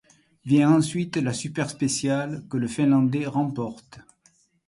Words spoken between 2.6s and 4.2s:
finlandais remporte.